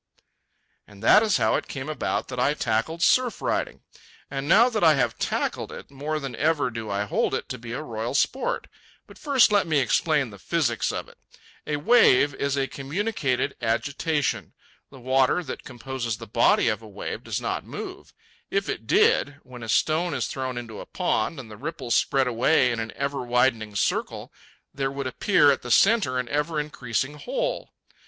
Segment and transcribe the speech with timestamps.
[0.87, 3.83] And that is how it came about that I tackled surf riding.
[4.31, 7.59] And now that I have tackled it, more than ever do I hold it to
[7.59, 8.65] be a royal sport.
[9.05, 11.19] But first let me explain the physics of it.
[11.67, 14.53] A wave is a communicated agitation.
[14.89, 18.11] The water that composes the body of a wave does not move.
[18.49, 22.25] If it did, when a stone is thrown into a pond and the ripples spread
[22.25, 24.33] away in an ever widening circle,
[24.73, 27.75] there would appear at the centre an ever increasing hole.